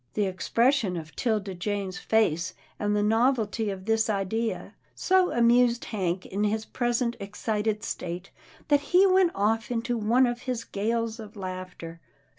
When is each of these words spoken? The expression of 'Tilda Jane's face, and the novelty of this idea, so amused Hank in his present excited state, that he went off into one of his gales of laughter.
The 0.15 0.25
expression 0.25 0.97
of 0.97 1.15
'Tilda 1.15 1.53
Jane's 1.53 1.99
face, 1.99 2.55
and 2.79 2.95
the 2.95 3.03
novelty 3.03 3.69
of 3.69 3.85
this 3.85 4.09
idea, 4.09 4.73
so 4.95 5.29
amused 5.31 5.85
Hank 5.85 6.25
in 6.25 6.43
his 6.43 6.65
present 6.65 7.15
excited 7.19 7.83
state, 7.83 8.31
that 8.69 8.79
he 8.81 9.05
went 9.05 9.29
off 9.35 9.69
into 9.69 9.99
one 9.99 10.25
of 10.25 10.41
his 10.49 10.63
gales 10.63 11.19
of 11.19 11.35
laughter. 11.35 11.99